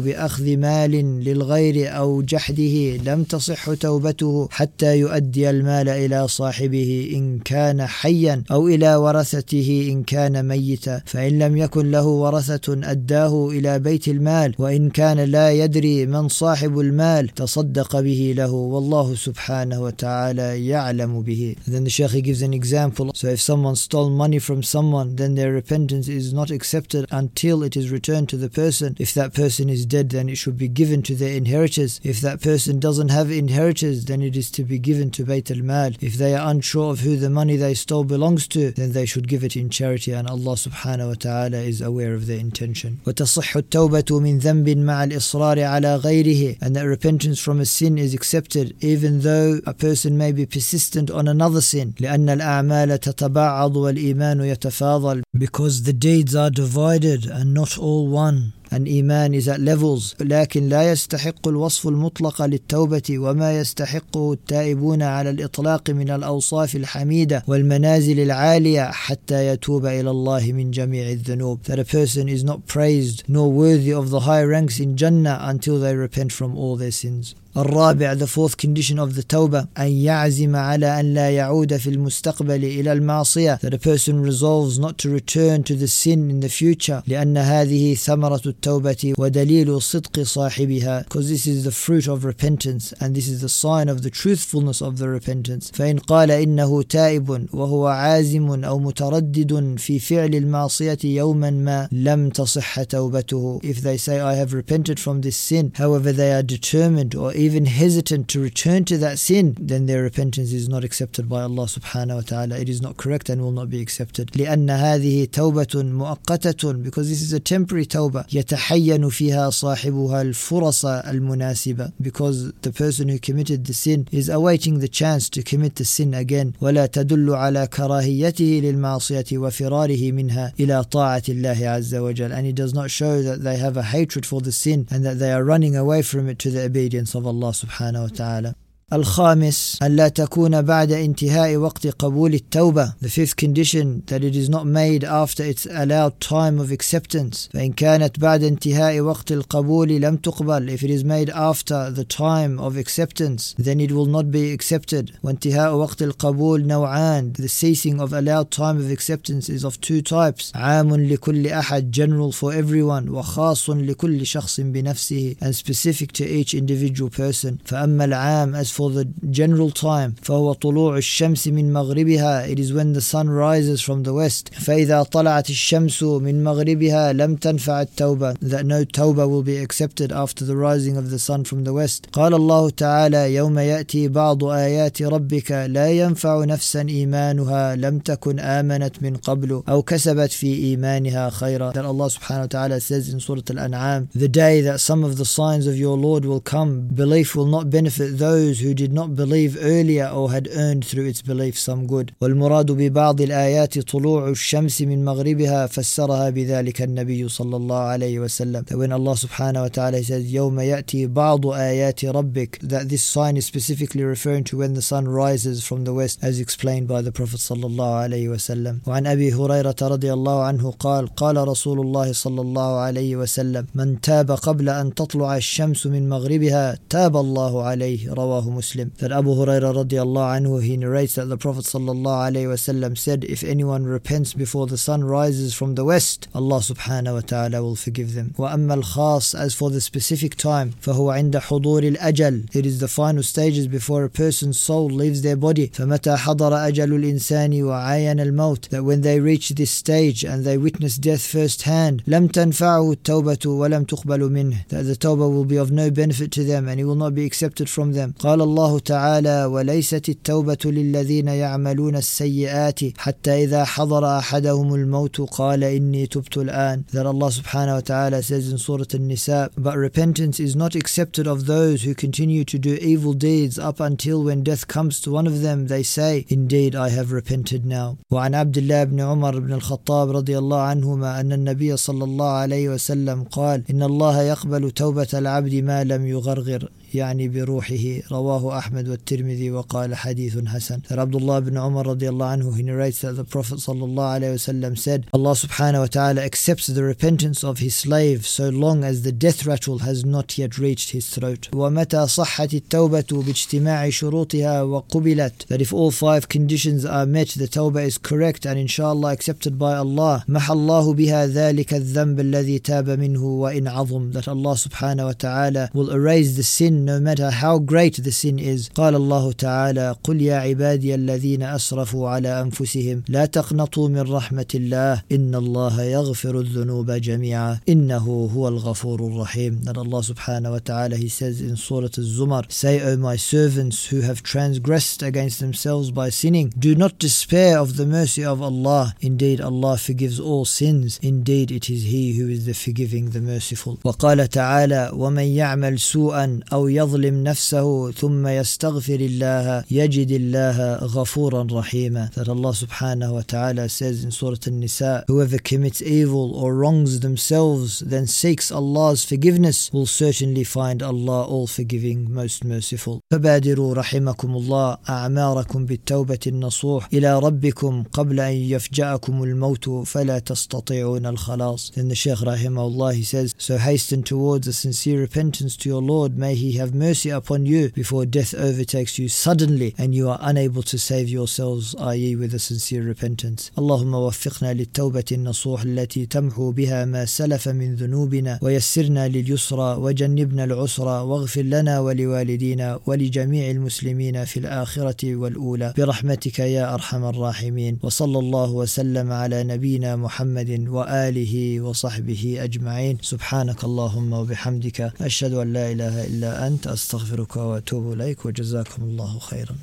بأخذ 0.00 0.56
مال 0.56 0.90
للغير 1.24 1.96
أو 1.96 2.22
جحده 2.22 2.96
لم 2.96 3.24
تصح 3.24 3.74
توبته 3.74 4.48
حتى 4.50 4.98
يؤدي 4.98 5.50
المال 5.50 5.88
إلى 5.88 6.28
صاحبه 6.28 7.12
إن 7.16 7.38
كان 7.38 7.86
حيا 7.86 8.42
أو 8.50 8.68
إلى 8.68 8.96
ورثته 8.96 9.88
إن 9.92 10.02
كان 10.02 10.48
ميتا 10.48 11.02
فإن 11.06 11.38
لم 11.38 11.56
يكن 11.56 11.90
له 11.90 12.06
ورثة 12.06 12.90
أداه 12.90 13.48
إلى 13.48 13.78
بيت 13.78 14.08
المال 14.08 14.54
وإن 14.58 14.90
كان 14.90 15.20
لا 15.20 15.52
يدري 15.52 16.06
من 16.06 16.28
صاحب 16.28 16.80
المال 16.80 17.28
تصدق 17.28 18.00
به 18.00 18.34
له 18.36 18.52
والله 18.52 19.14
سبحانه 19.14 19.82
وتعالى 19.82 20.66
يعلم 20.66 21.22
به 21.22 21.56
Then 21.66 21.84
the 21.84 21.90
Shaykh 21.90 22.24
gives 22.24 22.42
an 22.42 22.54
example. 22.54 23.12
So 23.14 23.28
if 23.28 23.40
someone 23.40 23.76
stole 23.76 24.10
money 24.10 24.38
from 24.38 24.62
someone, 24.62 25.16
then 25.16 25.34
their 25.34 25.52
repentance 25.52 26.08
is 26.08 26.23
not 26.24 26.50
accepted 26.50 27.06
until 27.10 27.62
it 27.62 27.76
is 27.76 27.90
returned 27.90 28.28
to 28.30 28.36
the 28.36 28.48
person. 28.48 28.96
If 28.98 29.12
that 29.14 29.34
person 29.34 29.68
is 29.68 29.86
dead, 29.86 30.10
then 30.10 30.28
it 30.28 30.36
should 30.36 30.56
be 30.56 30.68
given 30.68 31.02
to 31.02 31.14
their 31.14 31.34
inheritors. 31.34 32.00
If 32.02 32.20
that 32.20 32.40
person 32.40 32.78
doesn't 32.78 33.10
have 33.10 33.30
inheritors, 33.30 34.04
then 34.04 34.22
it 34.22 34.36
is 34.36 34.50
to 34.52 34.64
be 34.64 34.78
given 34.78 35.10
to 35.12 35.24
Bayt 35.24 35.50
al-Mal. 35.50 35.92
If 36.00 36.14
they 36.14 36.34
are 36.34 36.50
unsure 36.50 36.92
of 36.92 37.00
who 37.00 37.16
the 37.16 37.30
money 37.30 37.56
they 37.56 37.74
stole 37.74 38.04
belongs 38.04 38.46
to, 38.48 38.70
then 38.70 38.92
they 38.92 39.06
should 39.06 39.28
give 39.28 39.44
it 39.44 39.56
in 39.56 39.70
charity 39.70 40.12
and 40.12 40.28
Allah 40.28 40.54
subhanahu 40.54 41.08
wa 41.08 41.14
ta'ala 41.14 41.58
is 41.58 41.80
aware 41.80 42.14
of 42.14 42.26
their 42.26 42.38
intention. 42.38 43.00
وتصح 43.06 43.56
التوبة 43.56 44.20
من 44.20 44.38
ذنب 44.38 44.68
مع 44.68 45.04
الإصرار 45.04 45.60
على 45.60 45.96
غيره 45.96 46.56
and 46.60 46.76
that 46.76 46.86
repentance 46.86 47.38
from 47.38 47.60
a 47.60 47.64
sin 47.64 47.98
is 47.98 48.14
accepted 48.14 48.76
even 48.80 49.20
though 49.20 49.60
a 49.66 49.74
person 49.74 50.16
may 50.16 50.32
be 50.32 50.46
persistent 50.46 51.10
on 51.10 51.28
another 51.28 51.60
sin 51.60 51.94
لأن 52.00 52.28
الأعمال 52.28 53.00
تتباعض 53.00 53.76
والإيمان 53.76 54.40
يتفاضل 54.40 55.22
because 55.36 55.82
the 55.82 55.92
deeds 55.92 56.34
are 56.34 56.50
divided 56.50 57.26
and 57.26 57.54
not 57.54 57.78
all 57.78 58.08
one 58.08 58.52
and 58.72 58.88
Iman 58.88 59.34
is 59.34 59.48
at 59.48 59.60
levels 59.60 60.14
لكن 60.20 60.68
لا 60.68 60.92
يستحق 60.92 61.48
الوصف 61.48 61.88
المطلق 61.88 62.42
للتوبة 62.42 63.18
وما 63.18 63.58
يستحقه 63.58 64.32
التائبون 64.32 65.02
على 65.02 65.30
الإطلاق 65.30 65.90
من 65.90 66.10
الأوصاف 66.10 66.76
الحميدة 66.76 67.44
والمنازل 67.46 68.20
العالية 68.20 68.90
حتى 68.90 69.46
يتوب 69.46 69.86
إلى 69.86 70.10
الله 70.10 70.52
من 70.52 70.70
جميع 70.70 71.10
الذنوب 71.10 71.58
that 71.66 71.78
a 71.78 71.84
person 71.84 72.28
is 72.28 72.44
not 72.44 72.66
praised 72.66 73.24
nor 73.28 73.50
worthy 73.52 73.92
of 73.92 74.10
the 74.10 74.20
high 74.20 74.44
ranks 74.44 74.78
in 74.80 74.96
Jannah 74.96 75.38
until 75.42 75.80
they 75.80 75.94
repent 75.96 76.32
from 76.32 76.56
all 76.56 76.76
their 76.76 76.92
sins 76.92 77.34
الرابع 77.56 78.14
the 78.14 78.26
fourth 78.26 78.56
condition 78.56 78.98
of 78.98 79.14
the 79.16 79.22
tawbah 79.22 79.66
أن 79.78 79.88
يعزم 79.88 80.56
على 80.56 81.00
أن 81.00 81.14
لا 81.14 81.30
يعود 81.30 81.76
في 81.76 81.90
المستقبل 81.90 82.64
إلى 82.64 82.92
المعصية 82.92 83.58
that 83.62 83.74
a 83.74 83.78
person 83.78 84.22
resolves 84.22 84.78
not 84.78 84.98
to 84.98 85.10
return 85.10 85.62
to 85.64 85.74
the 85.74 85.88
sin 85.88 86.30
in 86.30 86.40
the 86.40 86.48
future 86.48 87.02
لأن 87.06 87.36
هذه 87.36 87.94
ثمرة 87.94 88.40
التوبة 88.46 89.14
ودليل 89.18 89.82
صدق 89.82 90.22
صاحبها 90.22 91.04
because 91.08 91.28
this 91.28 91.46
is 91.46 91.64
the 91.64 91.72
fruit 91.72 92.06
of 92.06 92.24
repentance 92.24 92.94
and 93.00 93.16
this 93.16 93.26
is 93.28 93.40
the 93.40 93.48
sign 93.48 93.88
of 93.88 94.02
the 94.02 94.10
truthfulness 94.10 94.80
of 94.80 94.98
the 94.98 95.08
repentance 95.08 95.70
فإن 95.72 95.98
قال 95.98 96.30
إنه 96.30 96.82
تائب 96.82 97.46
وهو 97.52 97.86
عازم 97.86 98.64
أو 98.64 98.78
متردد 98.78 99.74
في 99.78 99.98
فعل 99.98 100.34
المعصية 100.34 100.98
يوما 101.04 101.50
ما 101.50 101.88
لم 101.92 102.30
تصح 102.30 102.82
توبته 102.82 103.60
if 103.64 103.80
they 103.82 103.96
say 103.96 104.20
I 104.20 104.34
have 104.34 104.52
repented 104.54 105.00
from 105.00 105.20
this 105.22 105.36
sin 105.36 105.72
however 105.74 106.12
they 106.12 106.32
are 106.32 106.42
determined 106.42 107.14
or 107.14 107.32
even 107.40 107.43
hesitant 107.44 108.28
to 108.28 108.40
return 108.40 108.84
to 108.86 108.98
that 108.98 109.18
sin, 109.18 109.56
then 109.60 109.86
their 109.86 110.02
repentance 110.02 110.52
is 110.52 110.68
not 110.68 110.84
accepted 110.84 111.28
by 111.28 111.42
Allah 111.42 111.64
subhanahu 111.64 112.14
wa 112.16 112.20
ta'ala. 112.22 112.58
It 112.58 112.68
is 112.68 112.80
not 112.80 112.96
correct 112.96 113.28
and 113.28 113.42
will 113.42 113.52
not 113.52 113.68
be 113.70 113.80
accepted. 113.80 114.30
لأن 114.32 114.70
هذه 114.70 115.26
توبة 115.32 115.82
مؤقتة 115.82 116.82
because 116.82 117.08
this 117.08 117.22
is 117.22 117.32
a 117.32 117.40
temporary 117.40 117.86
توبة 117.86 118.24
يتحين 118.32 119.08
فيها 119.08 119.50
صاحبها 119.50 120.22
الفرص 120.22 120.84
المناسبة 120.84 121.92
because 122.00 122.52
the 122.62 122.72
person 122.72 123.08
who 123.08 123.18
committed 123.18 123.64
the 123.66 123.74
sin 123.74 124.06
is 124.12 124.28
awaiting 124.28 124.78
the 124.78 124.88
chance 124.88 125.28
to 125.28 125.42
commit 125.42 125.76
the 125.76 125.84
sin 125.84 126.14
again 126.14 126.52
ولا 126.60 126.86
تدل 126.86 127.30
على 127.34 127.66
كراهيته 127.66 128.60
للمعصية 128.62 129.24
وفراره 129.32 130.12
منها 130.12 130.52
إلى 130.60 130.84
طاعة 130.84 131.22
الله 131.28 131.68
عز 131.68 131.94
وجل 131.94 132.32
and 132.32 132.46
it 132.46 132.54
does 132.54 132.74
not 132.74 132.90
show 132.90 133.22
that 133.22 133.42
they 133.42 133.56
have 133.56 133.76
a 133.76 133.82
hatred 133.82 134.24
for 134.26 134.40
the 134.40 134.52
sin 134.52 134.86
and 134.90 135.04
that 135.04 135.18
they 135.18 135.32
are 135.32 135.44
running 135.44 135.76
away 135.76 136.02
from 136.02 136.28
it 136.28 136.38
to 136.38 136.50
the 136.50 136.64
obedience 136.64 137.14
of 137.14 137.26
Allah 137.26 137.33
subhanahu 137.53 138.03
wa 138.03 138.09
ta'ala. 138.09 138.55
الخامس 138.93 139.77
أن 139.83 139.95
لا 139.95 140.07
تكون 140.07 140.61
بعد 140.61 140.91
انتهاء 140.91 141.55
وقت 141.55 141.87
قبول 141.87 142.33
التوبة 142.33 142.93
The 143.01 143.09
fifth 143.09 143.35
condition 143.35 144.03
that 144.05 144.23
it 144.23 144.35
is 144.35 144.47
not 144.47 144.67
made 144.67 145.03
after 145.03 145.43
its 145.43 145.65
allowed 145.65 146.21
time 146.21 146.59
of 146.59 146.71
acceptance 146.71 147.49
فإن 147.53 147.73
كانت 147.73 148.19
بعد 148.19 148.43
انتهاء 148.43 148.99
وقت 148.99 149.31
القبول 149.31 149.89
لم 149.89 150.17
تقبل 150.17 150.77
If 150.77 150.83
it 150.83 150.91
is 150.91 151.03
made 151.03 151.31
after 151.31 151.89
the 151.89 152.03
time 152.03 152.59
of 152.59 152.77
acceptance 152.77 153.55
then 153.57 153.79
it 153.79 153.91
will 153.91 154.05
not 154.05 154.29
be 154.29 154.53
accepted 154.53 155.11
وانتهاء 155.23 155.73
وقت 155.75 156.03
القبول 156.03 156.67
نوعان 156.67 157.33
The 157.33 157.49
ceasing 157.49 157.99
of 157.99 158.13
allowed 158.13 158.51
time 158.51 158.77
of 158.77 158.91
acceptance 158.91 159.49
is 159.49 159.63
of 159.63 159.81
two 159.81 160.03
types 160.03 160.51
عام 160.55 160.95
لكل 160.95 161.47
أحد 161.47 161.91
general 161.91 162.31
for 162.31 162.53
everyone 162.53 163.09
وخاص 163.09 163.69
لكل 163.69 164.25
شخص 164.25 164.59
بنفسه 164.59 165.35
and 165.41 165.55
specific 165.55 166.11
to 166.11 166.23
each 166.23 166.53
individual 166.53 167.09
person 167.09 167.57
فأما 167.65 168.05
العام 168.05 168.55
as 168.55 168.74
for 168.74 168.90
the 168.90 169.04
general 169.30 169.70
time 169.70 170.14
فهو 170.22 170.52
طلوع 170.52 170.96
الشمس 170.96 171.48
من 171.48 171.72
مغربها 171.72 172.46
it 172.46 172.58
is 172.58 172.72
when 172.72 172.92
the 172.92 173.00
sun 173.00 173.28
rises 173.30 173.80
from 173.80 174.02
the 174.02 174.12
west 174.12 174.50
فإذا 174.54 175.02
طلعت 175.02 175.50
الشمس 175.50 176.02
من 176.02 176.44
مغربها 176.44 177.12
لم 177.12 177.36
تنفع 177.36 177.82
التوبة 177.82 178.34
that 178.34 178.64
no 178.64 178.84
توبة 178.84 179.26
will 179.26 179.42
be 179.42 179.56
accepted 179.56 180.12
after 180.12 180.44
the 180.44 180.56
rising 180.56 180.96
of 180.96 181.10
the 181.10 181.18
sun 181.18 181.44
from 181.44 181.64
the 181.64 181.72
west 181.72 182.06
قال 182.12 182.34
الله 182.34 182.70
تعالى 182.70 183.34
يوم 183.34 183.58
يأتي 183.58 184.08
بعض 184.08 184.44
آيات 184.44 185.02
ربك 185.02 185.50
لا 185.52 185.90
ينفع 185.90 186.44
نفسا 186.44 186.80
إيمانها 186.88 187.76
لم 187.76 187.98
تكن 187.98 188.40
آمنت 188.40 189.02
من 189.02 189.16
قبل 189.16 189.62
أو 189.68 189.82
كسبت 189.82 190.32
في 190.32 190.54
إيمانها 190.54 191.30
خيرا 191.30 191.72
that 191.72 191.84
Allah 191.84 192.08
subhanahu 192.10 192.40
wa 192.40 192.46
ta'ala 192.46 192.80
says 192.80 193.08
in 193.12 193.20
Surah 193.20 193.42
Al-An'am 193.50 194.08
the 194.14 194.28
day 194.28 194.60
that 194.60 194.80
some 194.80 195.04
of 195.04 195.16
the 195.16 195.24
signs 195.24 195.66
of 195.66 195.76
your 195.76 195.96
Lord 195.96 196.24
will 196.24 196.40
come 196.40 196.88
belief 197.02 197.34
will 197.36 197.46
not 197.46 197.70
benefit 197.70 198.18
those 198.18 198.60
who 198.60 198.63
did 198.74 198.92
not 198.92 199.14
believe 199.14 199.56
earlier 199.60 200.08
or 200.08 200.30
had 200.32 200.48
earned 200.52 200.84
through 200.84 201.06
its 201.06 201.22
belief 201.22 201.58
some 201.58 201.86
good 201.86 202.12
والمراد 202.20 202.72
ببعض 202.72 203.20
الآيات 203.20 203.78
طلوع 203.78 204.28
الشمس 204.28 204.82
من 204.82 205.04
مغربها 205.04 205.66
فسرها 205.66 206.30
بذلك 206.30 206.82
النبي 206.82 207.28
صلى 207.28 207.56
الله 207.56 207.76
عليه 207.76 208.18
وسلم 208.18 208.64
that 208.64 208.78
when 208.78 208.92
Allah 208.92 209.14
subhanahu 209.14 209.62
wa 209.62 209.68
ta'ala 209.68 210.02
says 210.02 210.24
يوم 210.32 210.60
يأتي 210.60 211.06
بعض 211.06 211.46
آيات 211.46 212.04
ربك 212.04 212.58
that 212.62 212.88
this 212.88 213.02
sign 213.02 213.36
is 213.36 213.46
specifically 213.46 214.04
referring 214.04 214.44
to 214.44 214.56
when 214.56 214.74
the 214.74 214.82
sun 214.82 215.08
rises 215.08 215.64
from 215.64 215.84
the 215.84 215.94
west 215.94 216.18
as 216.22 216.40
explained 216.40 216.88
by 216.88 217.02
the 217.02 217.12
Prophet 217.12 217.38
صلى 217.40 217.66
الله 217.66 217.94
عليه 217.94 218.28
وسلم 218.28 218.80
وعن 218.86 219.06
أبي 219.06 219.32
هريرة 219.34 219.76
رضي 219.82 220.12
الله 220.12 220.42
عنه 220.42 220.70
قال 220.70 221.06
قال 221.14 221.48
رسول 221.48 221.80
الله 221.80 222.12
صلى 222.12 222.40
الله 222.40 222.76
عليه 222.78 223.16
وسلم 223.16 223.66
من 223.74 224.00
تاب 224.00 224.30
قبل 224.30 224.68
أن 224.68 224.94
تطلع 224.94 225.36
الشمس 225.36 225.86
من 225.86 226.08
مغربها 226.08 226.78
تاب 226.90 227.16
الله 227.16 227.62
عليه 227.62 228.12
رواه 228.12 228.50
Muslim. 228.54 228.92
That 228.98 229.12
Abu 229.12 229.30
Hurairah 229.30 229.84
radiallahu 229.84 230.40
anhu, 230.40 230.62
he 230.62 230.76
narrates 230.76 231.16
that 231.16 231.26
the 231.26 231.36
Prophet 231.36 231.64
sallallahu 231.64 232.32
alayhi 232.32 232.46
wasallam 232.46 232.96
said, 232.96 233.24
if 233.24 233.42
anyone 233.42 233.84
repents 233.84 234.34
before 234.34 234.66
the 234.66 234.78
sun 234.78 235.04
rises 235.04 235.54
from 235.54 235.74
the 235.74 235.84
west, 235.84 236.28
Allah 236.34 236.58
subhanahu 236.58 237.14
wa 237.14 237.20
ta'ala 237.20 237.62
will 237.62 237.76
forgive 237.76 238.14
them. 238.14 238.34
وَأَمَّا 238.38 238.82
الْخَاص 238.82 239.34
As 239.38 239.54
for 239.54 239.70
the 239.70 239.80
specific 239.80 240.36
time, 240.36 240.72
فَهُوَ 240.80 241.12
عِنْدَ 241.12 241.32
حُضُورِ 241.32 241.96
الْأَجَلِ 241.96 242.54
It 242.54 242.66
is 242.66 242.80
the 242.80 242.88
final 242.88 243.22
stages 243.22 243.66
before 243.66 244.04
a 244.04 244.10
person's 244.10 244.58
soul 244.58 244.86
leaves 244.86 245.22
their 245.22 245.36
body. 245.36 245.68
فَمَتَى 245.68 246.16
حَضَرَ 246.18 246.52
أَجَلُ 246.52 246.90
الْإِنسَانِ 246.92 247.52
وَعَيَنَ 247.62 248.20
الْمَوْتِ 248.20 248.68
That 248.68 248.84
when 248.84 249.00
they 249.00 249.20
reach 249.20 249.50
this 249.50 249.70
stage 249.70 250.24
and 250.24 250.44
they 250.44 250.56
witness 250.56 250.96
death 250.96 251.26
firsthand, 251.26 252.04
لَمْ 252.06 252.28
تَنْفَعُهُ 252.30 252.94
التَّوْبَةُ 252.94 253.46
وَلَمْ 253.46 253.86
تُقْبَلُ 253.86 254.30
مِنْهُ 254.30 254.68
That 254.68 254.84
the 254.84 254.94
tawbah 254.94 255.32
will 255.32 255.44
be 255.44 255.56
of 255.56 255.70
no 255.70 255.90
benefit 255.90 256.30
to 256.32 256.44
them 256.44 256.68
and 256.68 256.80
it 256.80 256.84
will 256.84 256.94
not 256.94 257.14
be 257.14 257.24
accepted 257.24 257.68
from 257.68 257.92
them. 257.92 258.14
قال 258.18 258.40
الله 258.45 258.79
تعالى 258.79 259.45
وليست 259.45 260.09
التوبة 260.09 260.63
للذين 260.65 261.27
يعملون 261.27 261.95
السيئات 261.95 262.79
حتى 262.97 263.43
إذا 263.43 263.63
حضر 263.65 264.03
أحدهم 264.17 264.75
الموت 264.75 265.21
قال 265.21 265.63
إني 265.63 266.07
تبت 266.07 266.37
الآن 266.37 266.83
That 266.93 267.05
Allah 267.05 267.29
subhanahu 267.39 267.75
wa 267.79 267.85
ta'ala 267.91 268.23
says 268.23 268.51
in 268.51 268.57
Surah 268.57 268.85
An-Nisa 268.93 269.49
But 269.57 269.75
repentance 269.77 270.39
is 270.39 270.55
not 270.55 270.75
accepted 270.75 271.27
of 271.27 271.45
those 271.45 271.83
who 271.83 271.93
continue 272.05 272.43
to 272.45 272.57
do 272.57 272.73
evil 272.93 273.13
deeds 273.13 273.59
up 273.59 273.79
until 273.79 274.23
when 274.23 274.43
death 274.43 274.67
comes 274.67 275.01
to 275.01 275.11
one 275.11 275.27
of 275.27 275.41
them 275.41 275.67
they 275.67 275.83
say 275.83 276.25
Indeed 276.29 276.75
I 276.75 276.89
have 276.89 277.11
repented 277.11 277.65
now 277.65 277.97
وعن 278.11 278.35
عبد 278.35 278.57
الله 278.57 278.83
بن 278.83 278.99
عمر 279.01 279.39
بن 279.39 279.53
الخطاب 279.53 280.09
رضي 280.11 280.37
الله 280.37 280.61
عنهما 280.61 281.19
أن 281.19 281.33
النبي 281.33 281.77
صلى 281.77 282.03
الله 282.03 282.29
عليه 282.29 282.69
وسلم 282.69 283.23
قال 283.23 283.63
إن 283.69 283.83
الله 283.83 284.21
يقبل 284.21 284.71
توبة 284.71 285.07
العبد 285.13 285.53
ما 285.55 285.83
لم 285.83 286.05
يغرغر 286.07 286.69
يعني 286.94 287.28
بروحه 287.28 288.02
رواه 288.12 288.58
أحمد 288.58 288.88
والترمذي 288.88 289.50
وقال 289.50 289.94
حديث 289.94 290.38
حسن 290.46 290.80
that 290.88 290.98
Abdullah 290.98 291.38
ibn 291.38 291.56
Umar 291.56 291.84
radiallahu 291.84 292.42
anhu 292.42 292.56
he 292.56 292.62
narrates 292.62 293.00
that 293.00 293.12
the 293.12 293.24
Prophet 293.24 293.58
sallallahu 293.58 294.20
alayhi 294.20 294.34
wasallam 294.34 294.76
said 294.78 295.06
Allah 295.12 295.32
subhanahu 295.32 295.80
wa 295.80 295.86
ta'ala 295.86 296.22
accepts 296.22 296.66
the 296.66 296.82
repentance 296.82 297.44
of 297.44 297.58
his 297.58 297.74
slave 297.76 298.26
so 298.26 298.48
long 298.48 298.82
as 298.84 299.02
the 299.02 299.12
death 299.12 299.46
rattle 299.46 299.78
has 299.78 300.04
not 300.04 300.36
yet 300.38 300.58
reached 300.58 300.90
his 300.90 301.08
throat 301.08 301.48
ومتى 301.52 302.06
صحت 302.06 302.54
التوبة 302.54 303.06
باجتماع 303.12 303.90
شروطها 303.90 304.62
وقبلت 304.62 305.46
that 305.48 305.60
if 305.60 305.72
all 305.72 305.90
five 305.90 306.28
conditions 306.28 306.84
are 306.84 307.06
met 307.06 307.28
the 307.28 307.46
tawbah 307.48 307.84
is 307.84 307.98
correct 307.98 308.44
and 308.46 308.58
inshallah 308.58 309.12
accepted 309.12 309.58
by 309.58 309.76
Allah 309.76 310.24
محى 310.28 310.52
الله 310.52 310.94
بها 310.94 311.26
ذلك 311.26 311.74
الذنب 311.74 312.20
الذي 312.20 312.58
تاب 312.58 312.90
منه 312.90 313.24
وإن 313.24 313.68
عظم 313.68 314.12
that 314.12 314.26
Allah 314.28 314.54
subhanahu 314.54 315.06
wa 315.06 315.12
ta'ala 315.12 315.70
will 315.72 315.90
erase 315.90 316.36
the 316.36 316.42
sin 316.42 316.80
no 316.84 317.00
matter 317.00 317.30
how 317.30 317.58
great 317.58 317.96
the 318.04 318.12
sin 318.12 318.38
is 318.38 318.68
قال 318.74 318.94
الله 318.94 319.32
تعالى 319.32 319.96
قل 320.04 320.22
يا 320.22 320.36
عبادي 320.36 320.94
الذين 320.94 321.42
أسرفوا 321.42 322.08
على 322.08 322.42
أنفسهم 322.42 323.02
لا 323.08 323.26
تقنطوا 323.26 323.88
من 323.88 324.00
رحمة 324.12 324.46
الله 324.54 325.02
إن 325.12 325.34
الله 325.34 325.82
يغفر 325.82 326.40
الذنوب 326.40 326.90
جميعا 326.90 327.58
إنه 327.68 328.30
هو 328.34 328.48
الغفور 328.48 329.06
الرحيم 329.06 329.60
that 329.64 329.76
Allah 329.78 330.02
subhanahu 330.02 330.52
wa 330.52 330.58
ta'ala 330.58 330.96
he 330.96 331.08
says 331.08 331.40
in 331.40 331.56
Surah 331.56 331.88
Al-Zumar 331.98 332.50
say 332.52 332.80
O 332.82 332.96
my 332.96 333.16
servants 333.16 333.86
who 333.86 334.00
have 334.02 334.22
transgressed 334.22 335.02
against 335.02 335.40
themselves 335.40 335.90
by 335.90 336.08
sinning 336.10 336.52
do 336.58 336.74
not 336.74 336.98
despair 336.98 337.58
of 337.58 337.76
the 337.76 337.86
mercy 337.86 338.24
of 338.24 338.42
Allah 338.42 338.94
indeed 339.00 339.40
Allah 339.40 339.76
forgives 339.78 340.18
all 340.20 340.44
sins 340.44 340.98
indeed 341.02 341.50
it 341.50 341.70
is 341.70 341.84
he 341.84 342.18
who 342.18 342.28
is 342.28 342.46
the 342.46 342.54
forgiving 342.54 343.10
the 343.10 343.20
merciful 343.20 343.78
وقال 343.84 344.28
تعالى 344.28 344.90
ومن 344.94 345.22
يعمل 345.24 345.78
سوءا 345.80 346.40
أو 346.52 346.68
يظلم 346.75 347.23
نفسه 347.23 347.91
ثم 347.91 348.27
يستغفر 348.27 348.99
الله 349.09 349.63
يجد 349.71 350.11
الله 350.11 350.75
غفورا 350.75 351.47
رحيما 351.51 352.09
that 352.15 352.27
Allah 352.29 352.53
subhanahu 352.53 353.13
wa 353.13 353.21
ta'ala 353.21 353.69
says 353.69 354.03
in 354.03 354.11
Surah 354.11 354.43
An-Nisa 354.47 355.03
whoever 355.07 355.37
commits 355.37 355.81
evil 355.81 356.35
or 356.35 356.55
wrongs 356.55 356.99
themselves 356.99 357.79
then 357.79 358.05
seeks 358.07 358.51
Allah's 358.51 359.03
forgiveness 359.11 359.71
will 359.73 359.85
certainly 359.85 360.43
find 360.43 360.81
Allah 360.83 361.21
all 361.33 361.47
forgiving 361.47 362.13
most 362.13 362.43
merciful 362.43 363.01
فبادروا 363.11 363.73
رحمكم 363.73 364.35
الله 364.35 364.77
أعماركم 364.89 365.65
بالتوبة 365.65 366.19
النصوح 366.27 366.87
إلى 366.93 367.19
ربكم 367.19 367.83
قبل 367.93 368.19
أن 368.19 368.33
يفجأكم 368.33 369.23
الموت 369.23 369.69
فلا 369.69 370.19
تستطيعون 370.19 371.05
الخلاص 371.05 371.71
then 371.75 371.87
the 371.87 371.95
Shaykh 371.95 372.19
rahimahullah 372.19 372.93
he 372.93 373.03
says 373.03 373.33
so 373.37 373.57
hasten 373.57 374.03
towards 374.03 374.47
a 374.47 374.53
sincere 374.53 374.99
repentance 374.99 375.55
to 375.57 375.69
your 375.69 375.81
Lord 375.81 376.17
may 376.17 376.35
he 376.35 376.53
have 376.53 376.64
mercy 376.74 377.10
upon 377.10 377.46
you 377.46 377.68
before 377.70 378.04
death 378.06 378.34
overtakes 378.34 378.98
you 378.98 379.08
suddenly 379.08 379.74
and 379.78 379.94
you 379.94 380.08
are 380.08 380.18
unable 380.22 380.62
to 380.62 380.78
save 380.78 381.08
yourselves 381.08 381.74
i.e. 381.80 382.16
with 382.16 382.34
a 382.34 382.38
sincere 382.38 382.82
repentance 382.82 383.50
اللهم 383.58 383.94
وفقنا 383.94 384.52
للتوبة 384.52 385.04
النصوح 385.12 385.62
التي 385.62 386.06
تمحو 386.06 386.50
بها 386.50 386.84
ما 386.84 387.04
سلف 387.04 387.48
من 387.48 387.74
ذنوبنا 387.74 388.38
ويسرنا 388.42 389.08
لليسرى 389.08 389.76
وجنبنا 389.76 390.44
العسرى 390.44 391.00
واغفر 391.02 391.42
لنا 391.42 391.80
ولوالدينا 391.80 392.80
ولجميع 392.86 393.50
المسلمين 393.50 394.24
في 394.24 394.36
الآخرة 394.40 395.16
والأولى 395.16 395.74
برحمتك 395.78 396.38
يا 396.38 396.74
أرحم 396.74 397.04
الراحمين 397.04 397.78
وصلى 397.82 398.18
الله 398.18 398.50
وسلم 398.50 399.12
على 399.12 399.44
نبينا 399.44 399.96
محمد 399.96 400.64
وآله 400.68 401.60
وصحبه 401.60 402.36
أجمعين 402.40 402.98
سبحانك 403.02 403.64
اللهم 403.64 404.12
وبحمدك 404.12 404.92
أشهد 405.00 405.32
أن 405.34 405.52
لا 405.52 405.72
إله 405.72 406.04
إلا 406.06 406.43
أنت 406.47 406.67
أستغفرك 406.67 407.35
وأتوب 407.35 407.93
إليك 407.93 408.25
وجزاكم 408.25 408.83
الله 408.83 409.19
خيرا. 409.19 409.55